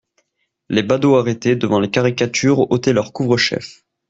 [0.69, 3.85] Les badauds arrêtés devant les caricatures ôtaient leurs couvre-chefs.